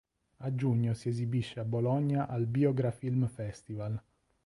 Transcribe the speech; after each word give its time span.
A 0.39 0.55
giugno 0.55 0.95
si 0.95 1.09
esibisce 1.09 1.59
a 1.59 1.63
Bologna 1.63 2.27
al 2.27 2.47
Biografilm 2.47 3.27
Festival. 3.27 4.01